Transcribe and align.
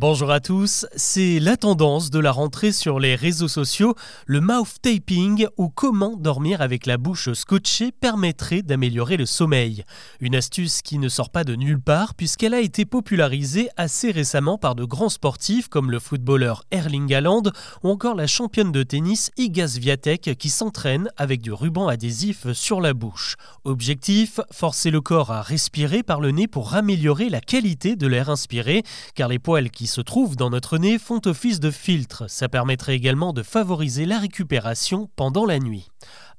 Bonjour 0.00 0.30
à 0.30 0.38
tous, 0.38 0.86
c'est 0.94 1.40
la 1.40 1.56
tendance 1.56 2.10
de 2.10 2.20
la 2.20 2.30
rentrée 2.30 2.70
sur 2.70 3.00
les 3.00 3.16
réseaux 3.16 3.48
sociaux, 3.48 3.96
le 4.26 4.40
mouth 4.40 4.76
taping 4.80 5.48
ou 5.56 5.70
comment 5.70 6.14
dormir 6.16 6.62
avec 6.62 6.86
la 6.86 6.98
bouche 6.98 7.32
scotchée 7.32 7.90
permettrait 7.90 8.62
d'améliorer 8.62 9.16
le 9.16 9.26
sommeil. 9.26 9.82
Une 10.20 10.36
astuce 10.36 10.82
qui 10.82 10.98
ne 10.98 11.08
sort 11.08 11.30
pas 11.30 11.42
de 11.42 11.56
nulle 11.56 11.80
part 11.80 12.14
puisqu'elle 12.14 12.54
a 12.54 12.60
été 12.60 12.84
popularisée 12.84 13.70
assez 13.76 14.12
récemment 14.12 14.56
par 14.56 14.76
de 14.76 14.84
grands 14.84 15.08
sportifs 15.08 15.66
comme 15.66 15.90
le 15.90 15.98
footballeur 15.98 16.62
Erling 16.70 17.12
Haaland 17.12 17.42
ou 17.82 17.88
encore 17.88 18.14
la 18.14 18.28
championne 18.28 18.70
de 18.70 18.84
tennis 18.84 19.32
Iga 19.36 19.66
Swiatek 19.66 20.36
qui 20.38 20.48
s'entraîne 20.48 21.10
avec 21.16 21.40
du 21.40 21.52
ruban 21.52 21.88
adhésif 21.88 22.52
sur 22.52 22.80
la 22.80 22.94
bouche. 22.94 23.34
Objectif, 23.64 24.38
forcer 24.52 24.92
le 24.92 25.00
corps 25.00 25.32
à 25.32 25.42
respirer 25.42 26.04
par 26.04 26.20
le 26.20 26.30
nez 26.30 26.46
pour 26.46 26.76
améliorer 26.76 27.30
la 27.30 27.40
qualité 27.40 27.96
de 27.96 28.06
l'air 28.06 28.30
inspiré 28.30 28.84
car 29.16 29.26
les 29.26 29.40
poils 29.40 29.72
qui 29.72 29.87
se 29.88 30.00
trouvent 30.00 30.36
dans 30.36 30.50
notre 30.50 30.78
nez 30.78 30.98
font 30.98 31.20
office 31.26 31.58
de 31.58 31.70
filtre. 31.70 32.24
Ça 32.28 32.48
permettrait 32.48 32.94
également 32.94 33.32
de 33.32 33.42
favoriser 33.42 34.06
la 34.06 34.18
récupération 34.18 35.10
pendant 35.16 35.44
la 35.44 35.58
nuit. 35.58 35.88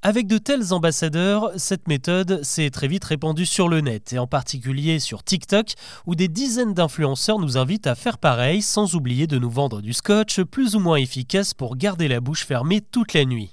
Avec 0.01 0.27
de 0.27 0.37
tels 0.37 0.71
ambassadeurs, 0.71 1.51
cette 1.57 1.89
méthode 1.89 2.41
s'est 2.41 2.69
très 2.69 2.87
vite 2.87 3.03
répandue 3.03 3.45
sur 3.45 3.67
le 3.67 3.81
net, 3.81 4.13
et 4.13 4.17
en 4.17 4.27
particulier 4.27 4.97
sur 4.99 5.25
TikTok, 5.25 5.73
où 6.05 6.15
des 6.15 6.29
dizaines 6.29 6.73
d'influenceurs 6.73 7.37
nous 7.37 7.57
invitent 7.57 7.85
à 7.85 7.95
faire 7.95 8.17
pareil, 8.17 8.61
sans 8.61 8.95
oublier 8.95 9.27
de 9.27 9.37
nous 9.37 9.49
vendre 9.49 9.81
du 9.81 9.91
scotch 9.91 10.39
plus 10.43 10.77
ou 10.77 10.79
moins 10.79 10.95
efficace 10.95 11.53
pour 11.53 11.75
garder 11.75 12.07
la 12.07 12.21
bouche 12.21 12.45
fermée 12.45 12.79
toute 12.79 13.13
la 13.13 13.25
nuit. 13.25 13.51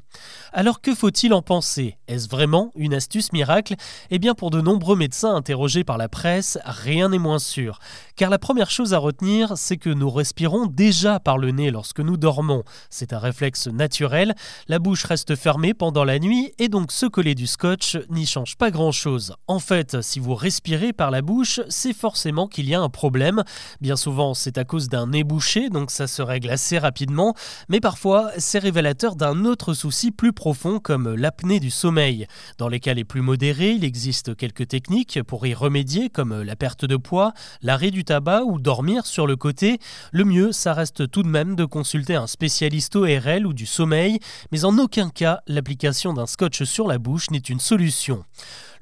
Alors 0.53 0.81
que 0.81 0.95
faut-il 0.95 1.35
en 1.35 1.43
penser? 1.43 1.99
Est-ce 2.07 2.29
vraiment 2.29 2.71
une 2.77 2.95
astuce 2.95 3.33
miracle? 3.33 3.75
Eh 4.11 4.21
bien 4.21 4.35
pour 4.35 4.51
de 4.51 4.61
nombreux 4.61 4.97
médecins 4.97 5.35
interrogés 5.35 5.83
par 5.83 5.99
la 5.99 6.09
presse, 6.09 6.59
rien 6.65 7.09
n'est 7.09 7.19
moins 7.19 7.41
sûr. 7.41 7.81
Car 8.15 8.31
la 8.31 8.39
première 8.39 8.71
chose 8.71 8.95
à 8.95 8.99
retenir, 8.99 9.55
c'est 9.57 9.77
que 9.77 9.91
nous 9.91 10.11
respirons 10.11 10.67
déjà 10.67 11.19
par 11.19 11.39
le 11.39 11.51
nez 11.51 11.73
lorsque 11.73 12.01
nous 12.01 12.17
dormons. 12.17 12.63
C'est 12.89 13.13
un 13.13 13.19
réflexe 13.19 13.67
naturel, 13.67 14.35
la 14.69 14.79
bouche 14.79 15.05
reste 15.05 15.35
fermée 15.35 15.75
pendant 15.75 16.05
la 16.05 16.21
nuit 16.21 16.36
et 16.59 16.69
donc 16.69 16.93
se 16.93 17.07
coller 17.07 17.35
du 17.35 17.47
scotch 17.47 17.99
n'y 18.11 18.27
change 18.27 18.57
pas 18.57 18.71
grand-chose. 18.71 19.35
En 19.47 19.59
fait, 19.59 20.03
si 20.03 20.21
vous 20.21 20.35
respirez 20.35 20.93
par 20.93 21.11
la 21.11 21.23
bouche, 21.23 21.61
c'est 21.69 21.93
forcément 21.93 22.47
qu'il 22.47 22.69
y 22.69 22.75
a 22.75 22.81
un 22.81 22.89
problème. 22.89 23.43
Bien 23.81 23.97
souvent, 23.97 24.35
c'est 24.35 24.59
à 24.59 24.65
cause 24.65 24.89
d'un 24.89 25.09
nez 25.09 25.25
bouché, 25.25 25.71
donc 25.71 25.91
ça 25.91 26.07
se 26.07 26.23
règle 26.23 26.51
assez 26.51 26.79
rapidement, 26.79 27.35
mais 27.69 27.81
parfois, 27.81 28.31
c'est 28.39 28.59
révélateur 28.59 29.17
d'un 29.17 29.45
autre 29.45 29.75
souci 29.75 30.11
plus 30.11 30.33
profond 30.33 30.79
comme 30.79 31.15
l'apnée 31.15 31.61
du 31.61 31.71
sommeil. 31.71 32.27
Dans 32.59 32.69
les 32.69 32.81
cas 32.81 32.95
les 32.95 33.05
plus 33.05 33.23
modérés, 33.23 33.73
il 33.73 33.85
existe 33.85 34.37
quelques 34.37 34.69
techniques 34.69 35.23
pour 35.23 35.47
y 35.47 35.55
remédier 35.55 36.11
comme 36.11 36.43
la 36.43 36.57
perte 36.57 36.85
de 36.85 36.97
poids, 36.97 37.33
l'arrêt 37.63 37.91
du 37.91 38.05
tabac 38.05 38.43
ou 38.45 38.59
dormir 38.59 39.07
sur 39.07 39.27
le 39.27 39.37
côté. 39.37 39.79
Le 40.13 40.25
mieux, 40.25 40.53
ça 40.53 40.75
reste 40.75 41.11
tout 41.11 41.23
de 41.23 41.29
même 41.29 41.57
de 41.57 41.65
consulter 41.65 42.15
un 42.15 42.27
spécialiste 42.27 42.97
ORL 42.97 43.47
ou 43.47 43.53
du 43.53 43.67
sommeil, 43.67 44.19
mais 44.53 44.65
en 44.65 44.79
aucun 44.79 45.11
cas 45.11 45.41
l'application 45.47 46.13
d'un 46.13 46.26
scotch 46.27 46.65
sur 46.65 46.87
la 46.87 46.99
bouche 46.99 47.31
n'est 47.31 47.39
une 47.39 47.61
solution. 47.61 48.25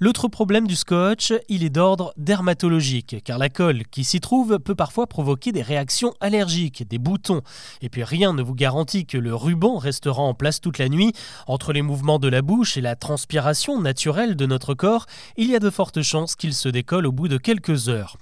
L'autre 0.00 0.27
problème 0.27 0.67
du 0.67 0.75
scotch, 0.75 1.33
il 1.48 1.62
est 1.62 1.70
d'ordre 1.70 2.12
dermatologique, 2.17 3.23
car 3.25 3.39
la 3.39 3.48
colle 3.48 3.84
qui 3.91 4.03
s'y 4.03 4.20
trouve 4.20 4.59
peut 4.59 4.75
parfois 4.75 5.06
provoquer 5.06 5.53
des 5.53 5.62
réactions 5.62 6.14
allergiques, 6.20 6.86
des 6.89 6.98
boutons. 6.98 7.42
Et 7.81 7.89
puis 7.89 8.03
rien 8.03 8.33
ne 8.33 8.42
vous 8.42 8.55
garantit 8.55 9.06
que 9.06 9.19
le 9.19 9.34
ruban 9.34 9.78
restera 9.78 10.23
en 10.23 10.34
place 10.34 10.61
toute 10.61 10.78
la 10.78 10.89
nuit. 10.89 11.12
Entre 11.47 11.73
les 11.73 11.83
mouvements 11.83 12.19
de 12.19 12.28
la 12.28 12.42
bouche 12.42 12.77
et 12.77 12.81
la 12.81 12.97
transpiration 12.97 13.81
naturelle 13.81 14.34
de 14.34 14.47
notre 14.47 14.75
corps, 14.75 15.06
il 15.36 15.51
y 15.51 15.55
a 15.55 15.61
de 15.61 15.70
fortes 15.70 16.03
chances 16.03 16.34
qu'il 16.34 16.55
se 16.55 16.69
décolle 16.69 17.06
au 17.06 17.12
bout 17.12 17.29
de 17.29 17.39
quelques 17.39 17.89
heures. 17.89 18.17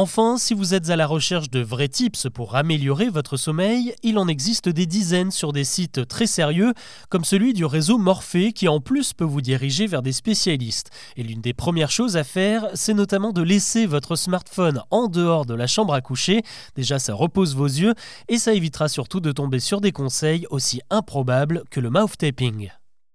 Enfin, 0.00 0.36
si 0.38 0.54
vous 0.54 0.74
êtes 0.74 0.90
à 0.90 0.96
la 0.96 1.08
recherche 1.08 1.50
de 1.50 1.58
vrais 1.58 1.88
tips 1.88 2.28
pour 2.32 2.54
améliorer 2.54 3.08
votre 3.08 3.36
sommeil, 3.36 3.94
il 4.04 4.18
en 4.18 4.28
existe 4.28 4.68
des 4.68 4.86
dizaines 4.86 5.32
sur 5.32 5.52
des 5.52 5.64
sites 5.64 6.06
très 6.06 6.28
sérieux, 6.28 6.72
comme 7.08 7.24
celui 7.24 7.52
du 7.52 7.64
réseau 7.64 7.98
Morphée, 7.98 8.52
qui 8.58 8.66
en 8.66 8.80
plus 8.80 9.12
peut 9.12 9.24
vous 9.24 9.40
diriger 9.40 9.86
vers 9.86 10.02
des 10.02 10.10
spécialistes. 10.10 10.90
Et 11.16 11.22
l'une 11.22 11.40
des 11.40 11.52
premières 11.52 11.92
choses 11.92 12.16
à 12.16 12.24
faire, 12.24 12.66
c'est 12.74 12.92
notamment 12.92 13.30
de 13.30 13.40
laisser 13.40 13.86
votre 13.86 14.16
smartphone 14.16 14.82
en 14.90 15.06
dehors 15.06 15.46
de 15.46 15.54
la 15.54 15.68
chambre 15.68 15.94
à 15.94 16.00
coucher. 16.00 16.42
Déjà, 16.74 16.98
ça 16.98 17.14
repose 17.14 17.54
vos 17.54 17.66
yeux 17.66 17.94
et 18.28 18.36
ça 18.36 18.54
évitera 18.54 18.88
surtout 18.88 19.20
de 19.20 19.30
tomber 19.30 19.60
sur 19.60 19.80
des 19.80 19.92
conseils 19.92 20.44
aussi 20.50 20.80
improbables 20.90 21.62
que 21.70 21.78
le 21.78 21.90
mouth 21.90 22.18
taping. 22.18 22.70